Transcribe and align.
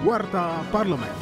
Warta 0.00 0.64
Parlemen. 0.72 1.12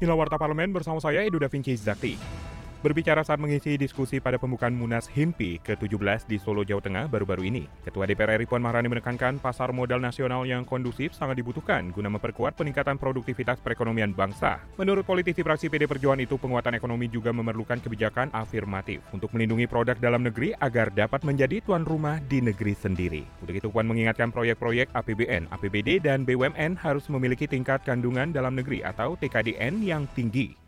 Inilah 0.00 0.16
Warta 0.16 0.40
Parlemen 0.40 0.72
bersama 0.72 0.96
saya 1.04 1.20
Edu 1.20 1.36
Da 1.36 1.52
Vinci 1.52 1.76
Zakti. 1.76 2.39
Berbicara 2.80 3.20
saat 3.20 3.36
mengisi 3.36 3.76
diskusi 3.76 4.24
pada 4.24 4.40
pembukaan 4.40 4.72
Munas 4.72 5.04
HIMPI 5.04 5.60
ke-17 5.60 6.24
di 6.24 6.40
Solo, 6.40 6.64
Jawa 6.64 6.80
Tengah 6.80 7.12
baru-baru 7.12 7.52
ini, 7.52 7.68
Ketua 7.84 8.08
DPR 8.08 8.40
RI 8.40 8.48
Puan 8.48 8.64
Maharani 8.64 8.88
menekankan 8.88 9.36
pasar 9.36 9.68
modal 9.68 10.00
nasional 10.00 10.48
yang 10.48 10.64
kondusif 10.64 11.12
sangat 11.12 11.44
dibutuhkan 11.44 11.92
guna 11.92 12.08
memperkuat 12.08 12.56
peningkatan 12.56 12.96
produktivitas 12.96 13.60
perekonomian 13.60 14.16
bangsa. 14.16 14.64
Menurut 14.80 15.04
politisi 15.04 15.44
fraksi 15.44 15.68
PD 15.68 15.84
Perjuangan 15.84 16.24
itu, 16.24 16.40
penguatan 16.40 16.72
ekonomi 16.72 17.12
juga 17.12 17.36
memerlukan 17.36 17.84
kebijakan 17.84 18.32
afirmatif 18.32 19.04
untuk 19.12 19.28
melindungi 19.36 19.68
produk 19.68 20.00
dalam 20.00 20.24
negeri 20.24 20.56
agar 20.56 20.88
dapat 20.88 21.20
menjadi 21.20 21.60
tuan 21.60 21.84
rumah 21.84 22.16
di 22.32 22.40
negeri 22.40 22.72
sendiri. 22.72 23.28
Untuk 23.44 23.60
itu, 23.60 23.68
Puan 23.68 23.92
mengingatkan 23.92 24.32
proyek-proyek 24.32 24.96
APBN, 24.96 25.52
APBD, 25.52 26.00
dan 26.00 26.24
BUMN 26.24 26.80
harus 26.80 27.04
memiliki 27.12 27.44
tingkat 27.44 27.84
kandungan 27.84 28.32
dalam 28.32 28.56
negeri 28.56 28.80
atau 28.80 29.20
TKDN 29.20 29.84
yang 29.84 30.08
tinggi. 30.16 30.59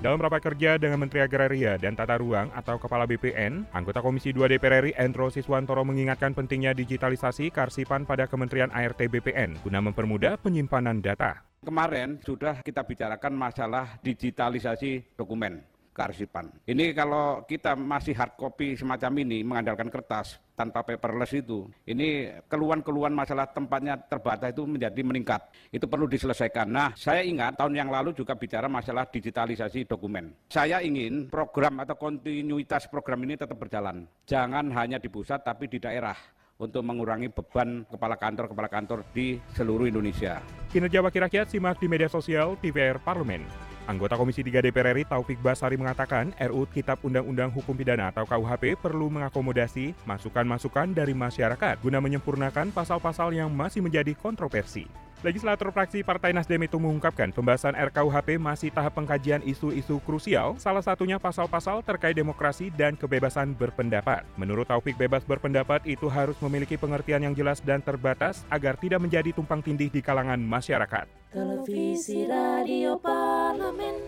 Dalam 0.00 0.16
rapat 0.16 0.40
kerja 0.40 0.80
dengan 0.80 0.96
Menteri 0.96 1.20
Agraria 1.20 1.76
dan 1.76 1.92
Tata 1.92 2.16
Ruang 2.16 2.48
atau 2.56 2.80
Kepala 2.80 3.04
BPN, 3.04 3.68
anggota 3.68 4.00
Komisi 4.00 4.32
2 4.32 4.48
DPR 4.56 4.88
RI 4.88 4.96
Endro 4.96 5.28
Siswantoro 5.28 5.84
mengingatkan 5.84 6.32
pentingnya 6.32 6.72
digitalisasi 6.72 7.52
karsipan 7.52 8.08
pada 8.08 8.24
Kementerian 8.24 8.72
ART 8.72 8.96
BPN 8.96 9.60
guna 9.60 9.84
mempermudah 9.84 10.40
penyimpanan 10.40 11.04
data. 11.04 11.44
Kemarin 11.60 12.16
sudah 12.24 12.64
kita 12.64 12.80
bicarakan 12.80 13.36
masalah 13.36 14.00
digitalisasi 14.00 15.20
dokumen 15.20 15.60
kearsipan. 15.90 16.48
Ini 16.64 16.94
kalau 16.94 17.42
kita 17.44 17.74
masih 17.74 18.14
hard 18.14 18.38
copy 18.38 18.78
semacam 18.78 19.12
ini 19.26 19.42
mengandalkan 19.42 19.90
kertas 19.90 20.38
tanpa 20.54 20.84
paperless 20.84 21.32
itu, 21.34 21.66
ini 21.88 22.30
keluhan-keluhan 22.46 23.12
masalah 23.12 23.48
tempatnya 23.48 23.96
terbatas 23.96 24.52
itu 24.52 24.64
menjadi 24.68 25.00
meningkat. 25.00 25.40
Itu 25.72 25.88
perlu 25.88 26.06
diselesaikan. 26.06 26.68
Nah, 26.68 26.92
saya 26.94 27.24
ingat 27.24 27.56
tahun 27.56 27.74
yang 27.76 27.88
lalu 27.88 28.12
juga 28.12 28.36
bicara 28.36 28.68
masalah 28.68 29.08
digitalisasi 29.08 29.88
dokumen. 29.88 30.32
Saya 30.52 30.84
ingin 30.84 31.28
program 31.32 31.80
atau 31.82 31.96
kontinuitas 31.96 32.86
program 32.88 33.24
ini 33.24 33.40
tetap 33.40 33.56
berjalan. 33.56 34.04
Jangan 34.28 34.68
hanya 34.76 35.00
di 35.00 35.08
pusat 35.08 35.42
tapi 35.42 35.66
di 35.66 35.80
daerah 35.80 36.16
untuk 36.60 36.84
mengurangi 36.84 37.32
beban 37.32 37.88
kepala 37.88 38.20
kantor-kepala 38.20 38.68
kantor 38.68 39.00
di 39.16 39.40
seluruh 39.56 39.88
Indonesia. 39.88 40.44
Kinerja 40.68 41.00
Wakil 41.00 41.24
Rakyat 41.24 41.48
simak 41.48 41.80
di 41.80 41.88
media 41.88 42.06
sosial 42.12 42.60
TVR 42.60 43.00
Parlemen. 43.00 43.69
Anggota 43.90 44.14
Komisi 44.14 44.46
3 44.46 44.62
DPR 44.62 44.94
RI 44.94 45.02
Taufik 45.02 45.42
Basari 45.42 45.74
mengatakan 45.74 46.30
RUU 46.38 46.70
Kitab 46.70 47.02
Undang-Undang 47.02 47.50
Hukum 47.50 47.74
Pidana 47.74 48.14
atau 48.14 48.22
KUHP 48.22 48.78
perlu 48.78 49.10
mengakomodasi 49.10 49.98
masukan-masukan 50.06 50.94
dari 50.94 51.10
masyarakat 51.10 51.82
guna 51.82 51.98
menyempurnakan 51.98 52.70
pasal-pasal 52.70 53.34
yang 53.34 53.50
masih 53.50 53.82
menjadi 53.82 54.14
kontroversi. 54.14 54.86
Legislator 55.20 55.68
fraksi 55.68 56.00
Partai 56.00 56.32
Nasdem 56.32 56.64
itu 56.64 56.80
mengungkapkan 56.80 57.28
pembahasan 57.28 57.76
RKUHP 57.76 58.40
masih 58.40 58.72
tahap 58.72 58.96
pengkajian 58.96 59.44
isu-isu 59.44 60.00
krusial, 60.00 60.56
salah 60.56 60.80
satunya 60.80 61.20
pasal-pasal 61.20 61.84
terkait 61.84 62.16
demokrasi 62.16 62.72
dan 62.72 62.96
kebebasan 62.96 63.52
berpendapat. 63.52 64.24
Menurut 64.40 64.72
Taufik, 64.72 64.96
bebas 64.96 65.20
berpendapat 65.28 65.84
itu 65.84 66.08
harus 66.08 66.40
memiliki 66.40 66.80
pengertian 66.80 67.20
yang 67.20 67.36
jelas 67.36 67.60
dan 67.60 67.84
terbatas 67.84 68.48
agar 68.48 68.80
tidak 68.80 69.04
menjadi 69.04 69.36
tumpang 69.36 69.60
tindih 69.60 69.92
di 69.92 70.00
kalangan 70.00 70.40
masyarakat. 70.40 71.04
Televisi 71.36 72.24
Radio 72.24 72.96
Parlemen. 72.96 74.00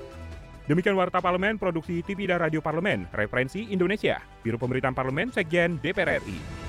Demikian 0.65 0.97
Warta 0.97 1.21
Parlemen, 1.21 1.61
Produksi 1.61 2.01
TV 2.01 2.25
dan 2.25 2.41
Radio 2.41 2.65
Parlemen, 2.65 3.05
Referensi 3.13 3.69
Indonesia, 3.69 4.17
Biro 4.41 4.57
Pemerintahan 4.57 4.97
Parlemen, 4.97 5.29
Sekjen 5.29 5.77
DPR 5.77 6.25
RI. 6.25 6.62